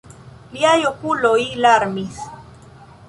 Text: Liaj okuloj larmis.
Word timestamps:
Liaj 0.55 0.79
okuloj 0.91 1.37
larmis. 1.67 2.19